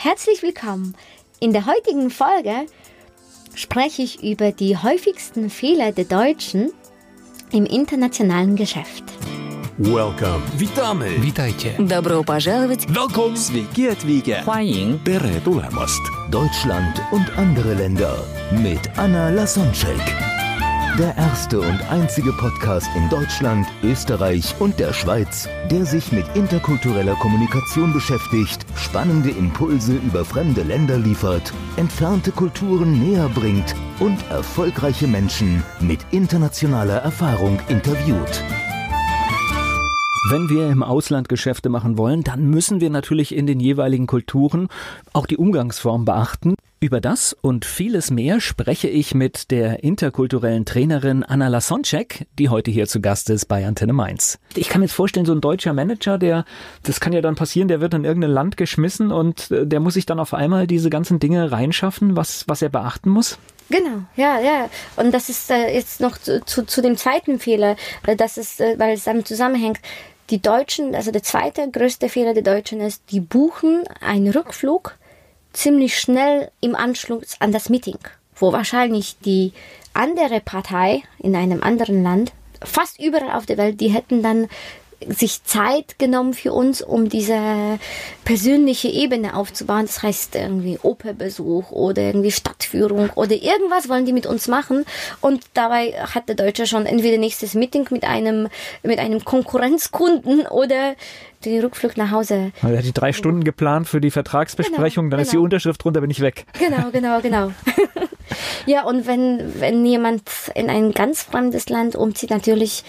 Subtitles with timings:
[0.00, 0.94] Herzlich willkommen.
[1.40, 2.66] In der heutigen Folge
[3.54, 6.72] spreche ich über die häufigsten Fehler der Deutschen
[7.52, 9.04] im internationalen Geschäft.
[9.78, 10.42] Welcome.
[10.56, 11.22] Witamy.
[11.22, 11.74] Witajcie.
[11.78, 12.86] Добро пожаловать.
[12.88, 13.36] Welcome.
[13.36, 14.42] Sveiki atvykę.
[14.44, 16.00] 欢迎 Tere tulemast.
[16.30, 18.16] Deutschland und andere Länder
[18.52, 20.39] mit Anna Lasonczek.
[20.99, 27.15] Der erste und einzige Podcast in Deutschland, Österreich und der Schweiz, der sich mit interkultureller
[27.15, 35.63] Kommunikation beschäftigt, spannende Impulse über fremde Länder liefert, entfernte Kulturen näher bringt und erfolgreiche Menschen
[35.79, 38.43] mit internationaler Erfahrung interviewt.
[40.29, 44.67] Wenn wir im Ausland Geschäfte machen wollen, dann müssen wir natürlich in den jeweiligen Kulturen
[45.13, 46.55] auch die Umgangsform beachten.
[46.83, 52.71] Über das und vieles mehr spreche ich mit der interkulturellen Trainerin Anna Lasonczek, die heute
[52.71, 54.39] hier zu Gast ist bei Antenne Mainz.
[54.55, 56.43] Ich kann mir jetzt vorstellen, so ein deutscher Manager, der,
[56.81, 59.93] das kann ja dann passieren, der wird in irgendein Land geschmissen und äh, der muss
[59.93, 63.37] sich dann auf einmal diese ganzen Dinge reinschaffen, was, was er beachten muss.
[63.69, 64.67] Genau, ja, ja.
[64.95, 67.75] Und das ist äh, jetzt noch zu, zu, zu dem zweiten Fehler,
[68.07, 69.77] äh, das ist, äh, weil es damit zusammenhängt.
[70.31, 74.97] Die Deutschen, also der zweite größte Fehler der Deutschen ist, die buchen einen Rückflug
[75.53, 77.97] ziemlich schnell im Anschluss an das Meeting,
[78.35, 79.53] wo wahrscheinlich die
[79.93, 82.31] andere Partei in einem anderen Land,
[82.63, 84.47] fast überall auf der Welt, die hätten dann
[85.07, 87.79] sich Zeit genommen für uns, um diese
[88.23, 89.85] persönliche Ebene aufzubauen.
[89.85, 94.85] Das heißt irgendwie Operbesuch oder irgendwie Stadtführung oder irgendwas wollen die mit uns machen.
[95.21, 98.47] Und dabei hat der Deutsche schon entweder nächstes Meeting mit einem,
[98.83, 100.95] mit einem Konkurrenzkunden oder
[101.45, 102.51] den Rückflug nach Hause.
[102.61, 105.45] Er hat die drei Stunden geplant für die Vertragsbesprechung, Genau, dann ist die genau.
[105.45, 106.45] Unterschrift drunter, bin ich weg.
[106.59, 107.51] Genau, genau, genau.
[108.65, 110.23] ja, und wenn, wenn jemand
[110.55, 112.83] in ein ganz fremdes Land umzieht, natürlich,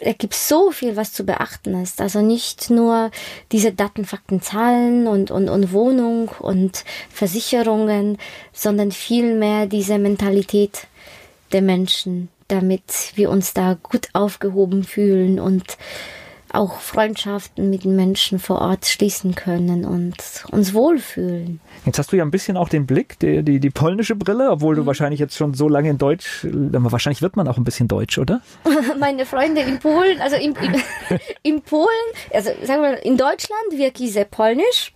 [0.00, 2.00] es gibt so viel, was zu beachten ist.
[2.00, 3.10] Also nicht nur
[3.52, 8.18] diese Daten, Fakten, Zahlen und, und, und Wohnung und Versicherungen,
[8.52, 10.86] sondern vielmehr diese Mentalität
[11.52, 15.76] der Menschen, damit wir uns da gut aufgehoben fühlen und
[16.52, 20.14] auch Freundschaften mit den Menschen vor Ort schließen können und
[20.52, 21.60] uns wohlfühlen.
[21.84, 24.74] Jetzt hast du ja ein bisschen auch den Blick, die, die, die polnische Brille, obwohl
[24.74, 24.80] Mhm.
[24.80, 27.88] du wahrscheinlich jetzt schon so lange in Deutsch, aber wahrscheinlich wird man auch ein bisschen
[27.88, 28.40] Deutsch, oder?
[28.98, 30.82] meine Freunde in Polen, also in, in,
[31.42, 31.88] in Polen,
[32.32, 34.92] also sagen wir mal, in Deutschland wirke ich sehr polnisch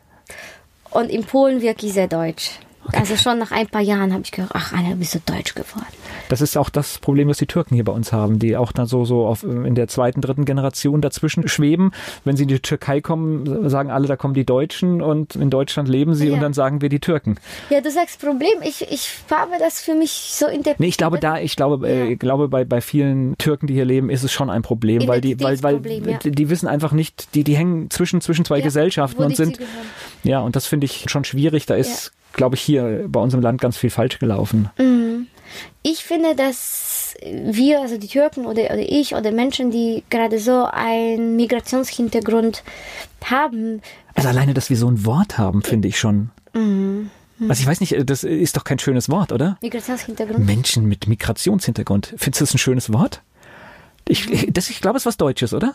[0.90, 2.52] und in Polen wirke ich sehr deutsch.
[2.92, 5.54] Also schon nach ein paar Jahren habe ich gedacht, ach Anna, du bist so deutsch
[5.54, 5.86] geworden.
[6.28, 8.86] Das ist auch das Problem, das die Türken hier bei uns haben, die auch dann
[8.86, 11.92] so, so auf, in der zweiten, dritten Generation dazwischen schweben.
[12.24, 15.88] Wenn sie in die Türkei kommen, sagen alle, da kommen die Deutschen und in Deutschland
[15.88, 16.34] leben sie Ja.
[16.34, 17.36] und dann sagen wir die Türken.
[17.68, 20.96] Ja, du sagst Problem, ich, ich habe das für mich so in der Nee, ich
[20.96, 22.10] glaube da, ich glaube, äh, Ja.
[22.12, 25.20] ich glaube bei, bei vielen Türken, die hier leben, ist es schon ein Problem, weil
[25.20, 26.18] die, weil, weil ja.
[26.18, 29.58] die, wissen einfach nicht, die, die hängen zwischen, zwischen zwei Gesellschaften und sind,
[30.24, 31.66] ja, und das finde ich schon schwierig.
[31.66, 34.70] Da ist, glaube ich, hier bei uns im Land ganz viel falsch gelaufen.
[35.82, 40.64] Ich finde, dass wir, also die Türken oder, oder ich oder Menschen, die gerade so
[40.70, 42.62] einen Migrationshintergrund
[43.24, 43.82] haben,
[44.14, 46.30] Also alleine, dass wir so ein Wort haben, finde ich schon.
[46.54, 47.10] Mhm.
[47.48, 49.56] Also ich weiß nicht, das ist doch kein schönes Wort, oder?
[49.62, 50.44] Migrationshintergrund.
[50.44, 52.14] Menschen mit Migrationshintergrund.
[52.18, 53.22] Findest du das ein schönes Wort?
[54.08, 54.52] Ich, Mhm.
[54.52, 55.74] das, ich glaube, es ist was Deutsches, oder?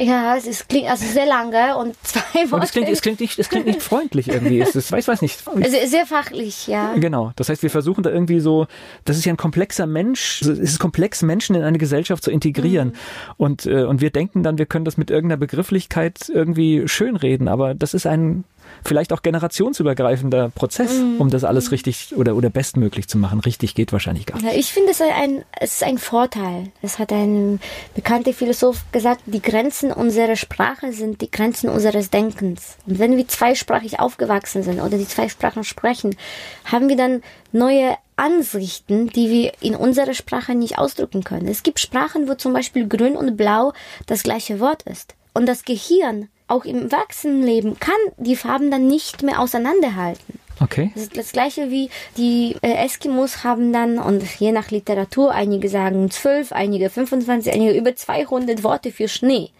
[0.00, 2.64] Ja, es ist, klingt also sehr lange und zwei Und Worte.
[2.64, 4.60] es klingt, es klingt nicht, es klingt nicht freundlich irgendwie.
[4.60, 5.40] Es ist, weiß, weiß nicht.
[5.68, 6.94] sehr, sehr fachlich, ja.
[6.94, 7.32] Genau.
[7.36, 8.66] Das heißt, wir versuchen da irgendwie so,
[9.04, 12.88] das ist ja ein komplexer Mensch, es ist komplex, Menschen in eine Gesellschaft zu integrieren.
[12.88, 12.94] Mhm.
[13.36, 17.74] Und, äh, und wir denken dann, wir können das mit irgendeiner Begrifflichkeit irgendwie schönreden, aber
[17.74, 18.44] das ist ein
[18.84, 21.20] vielleicht auch generationsübergreifender Prozess, Mhm.
[21.20, 23.40] um das alles richtig oder, oder bestmöglich zu machen.
[23.40, 24.46] Richtig geht wahrscheinlich gar nicht.
[24.52, 26.70] Ja, ich finde es ein, es ist ein Vorteil.
[26.82, 27.60] Es hat ein
[27.94, 32.76] bekannter Philosoph gesagt, die Grenzen unserer Sprache sind die Grenzen unseres Denkens.
[32.86, 36.16] Und wenn wir zweisprachig aufgewachsen sind oder die zwei Sprachen sprechen,
[36.64, 41.48] haben wir dann neue Ansichten, die wir in unserer Sprache nicht ausdrücken können.
[41.48, 43.72] Es gibt Sprachen, wo zum Beispiel grün und blau
[44.06, 45.14] das gleiche Wort ist.
[45.32, 50.38] Und das Gehirn, auch im Erwachsenenleben, kann die Farben dann nicht mehr auseinanderhalten.
[50.60, 50.92] Okay.
[50.94, 55.68] Das ist das gleiche wie die äh, Eskimos haben dann, und je nach Literatur, einige
[55.68, 59.50] sagen 12, einige 25, einige über 200 Worte für Schnee.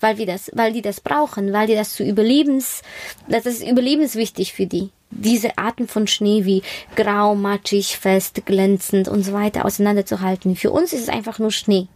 [0.00, 2.82] Weil, wir das, weil die das brauchen, weil die das zu Überlebens,
[3.28, 4.90] das ist überlebenswichtig für die.
[5.10, 6.62] Diese Arten von Schnee wie
[6.96, 10.56] grau, matschig, fest, glänzend und so weiter auseinanderzuhalten.
[10.56, 11.86] Für uns ist es einfach nur Schnee.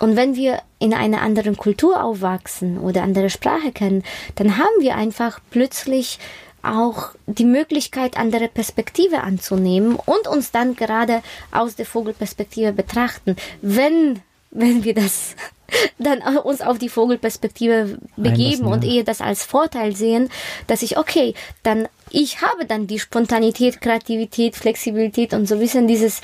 [0.00, 4.02] Und wenn wir in einer anderen Kultur aufwachsen oder andere Sprache kennen,
[4.34, 6.18] dann haben wir einfach plötzlich
[6.62, 14.20] auch die Möglichkeit, andere Perspektive anzunehmen und uns dann gerade aus der Vogelperspektive betrachten, wenn,
[14.50, 15.36] wenn wir das
[15.98, 18.92] dann uns auf die Vogelperspektive begeben Einlassen, und ja.
[18.92, 20.30] eher das als Vorteil sehen,
[20.66, 25.88] dass ich, okay, dann ich habe dann die Spontanität, Kreativität, Flexibilität und so ein bisschen
[25.88, 26.20] dieses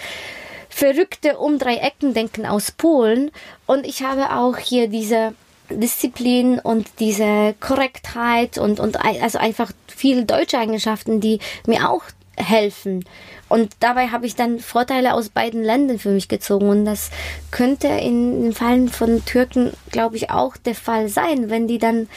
[0.70, 3.30] verrückte Um-Drei-Ecken-Denken aus Polen.
[3.66, 5.34] Und ich habe auch hier diese
[5.68, 12.02] Disziplin und diese Korrektheit und, und also einfach viele deutsche Eigenschaften, die mir auch
[12.36, 13.04] helfen.
[13.48, 16.68] Und dabei habe ich dann Vorteile aus beiden Ländern für mich gezogen.
[16.68, 17.10] Und das
[17.50, 22.08] könnte in den Fällen von Türken, glaube ich, auch der Fall sein, wenn die dann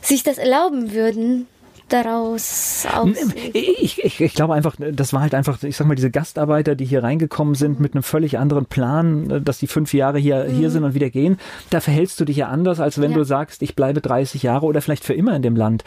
[0.00, 1.46] sich das erlauben würden,
[1.92, 3.08] daraus aus.
[3.52, 6.84] Ich, ich, ich glaube einfach, das war halt einfach, ich sag mal, diese Gastarbeiter, die
[6.84, 10.84] hier reingekommen sind mit einem völlig anderen Plan, dass die fünf Jahre hier, hier sind
[10.84, 11.38] und wieder gehen.
[11.70, 13.16] Da verhältst du dich ja anders, als wenn Ja.
[13.18, 15.84] du sagst, ich bleibe 30 Jahre oder vielleicht für immer in dem Land.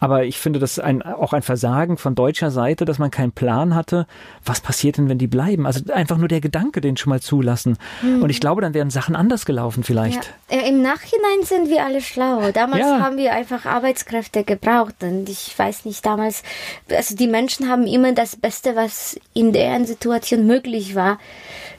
[0.00, 3.74] Aber ich finde das ein, auch ein Versagen von deutscher Seite, dass man keinen Plan
[3.74, 4.06] hatte.
[4.44, 5.66] Was passiert denn, wenn die bleiben?
[5.66, 7.76] Also einfach nur der Gedanke, den schon mal zulassen.
[8.02, 10.32] Und ich glaube, dann wären Sachen anders gelaufen vielleicht.
[10.50, 12.50] Ja, äh, Im Nachhinein sind wir alle schlau.
[12.52, 13.00] Damals Ja.
[13.00, 16.42] haben wir einfach Arbeitskräfte gebraucht und ich weiß nicht, damals,
[16.90, 21.18] also die Menschen haben immer das Beste, was in deren Situation möglich war,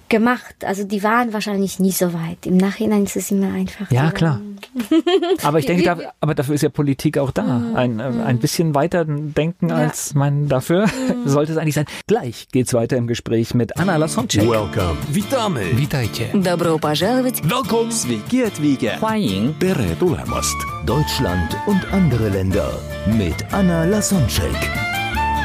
[0.09, 0.64] gemacht.
[0.64, 2.47] Also die waren wahrscheinlich nie so weit.
[2.47, 3.91] Im Nachhinein ist es immer einfach.
[3.91, 4.14] Ja, so.
[4.14, 4.41] klar.
[5.43, 7.62] Aber ich denke, da, aber dafür ist ja Politik auch da.
[7.75, 10.87] Ein, äh, ein bisschen weiter denken als mein dafür
[11.25, 11.87] sollte es eigentlich sein.
[12.06, 14.43] Gleich geht's weiter im Gespräch mit Anna Lasonczyk.
[14.43, 14.97] Welcome.
[15.11, 15.76] Witamy.
[15.76, 16.31] Witajcie.
[16.35, 17.43] Добро пожаловать!
[17.44, 17.91] Welcome.
[17.91, 18.99] Sveiki atvykę.
[19.00, 20.56] 欢迎 Tere tulemast.
[20.87, 22.70] Deutschland und andere Länder
[23.06, 24.86] mit Anna Lasonczek.